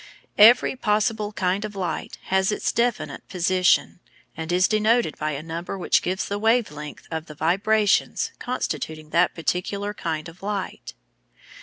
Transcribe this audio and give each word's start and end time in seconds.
Every 0.39 0.75
possible 0.75 1.31
kind 1.31 1.63
of 1.63 1.75
light 1.75 2.17
has 2.31 2.51
its 2.51 2.71
definite 2.71 3.27
position, 3.29 3.99
and 4.35 4.51
is 4.51 4.67
denoted 4.67 5.15
by 5.19 5.33
a 5.33 5.43
number 5.43 5.77
which 5.77 6.01
gives 6.01 6.25
the 6.27 6.39
wave 6.39 6.71
length 6.71 7.07
of 7.11 7.27
the 7.27 7.35
vibrations 7.35 8.31
constituting 8.39 9.11
that 9.11 9.35
particular 9.35 9.93
kind 9.93 10.27
of 10.27 10.41
light. 10.41 10.95